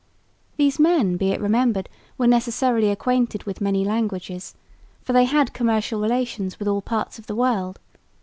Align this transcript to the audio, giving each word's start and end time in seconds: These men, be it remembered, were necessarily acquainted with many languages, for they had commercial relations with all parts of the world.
These 0.57 0.79
men, 0.79 1.15
be 1.15 1.29
it 1.29 1.39
remembered, 1.39 1.87
were 2.17 2.25
necessarily 2.25 2.89
acquainted 2.89 3.43
with 3.43 3.61
many 3.61 3.85
languages, 3.85 4.55
for 5.03 5.13
they 5.13 5.25
had 5.25 5.53
commercial 5.53 6.01
relations 6.01 6.57
with 6.57 6.67
all 6.67 6.81
parts 6.81 7.19
of 7.19 7.27
the 7.27 7.35
world. 7.35 7.77